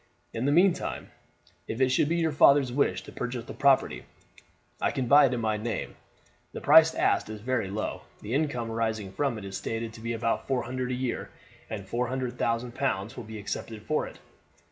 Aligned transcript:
In 0.33 0.45
the 0.45 0.51
meantime, 0.51 1.11
if 1.67 1.79
it 1.79 1.89
should 1.89 2.09
be 2.09 2.15
your 2.15 2.31
father's 2.31 2.71
wish 2.73 3.03
to 3.03 3.11
purchase 3.11 3.45
the 3.45 3.53
property, 3.53 4.05
I 4.81 4.89
can 4.89 5.05
buy 5.05 5.27
it 5.27 5.33
in 5.35 5.39
my 5.39 5.57
name. 5.57 5.95
The 6.53 6.59
priced 6.59 6.95
asked 6.95 7.29
is 7.29 7.39
very 7.41 7.69
low. 7.69 8.01
The 8.21 8.33
income 8.33 8.71
arising 8.71 9.11
from 9.11 9.37
it 9.37 9.45
is 9.45 9.55
stated 9.55 9.93
to 9.93 10.01
be 10.01 10.13
about 10.13 10.47
four 10.47 10.63
hundred 10.63 10.89
a 10.89 10.95
year, 10.95 11.29
and 11.69 11.87
four 11.87 12.09
thousand 12.31 12.73
pounds 12.73 13.15
will 13.15 13.25
be 13.25 13.37
accepted 13.37 13.83
for 13.83 14.07
it. 14.07 14.17